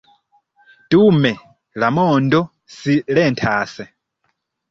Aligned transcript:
Dume 0.93 1.31
la 1.83 1.91
mondo 1.97 2.41
silentas. 2.77 3.77